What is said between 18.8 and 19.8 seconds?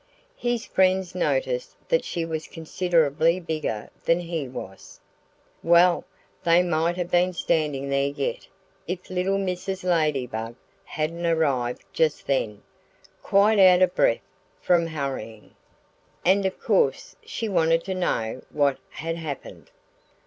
had happened.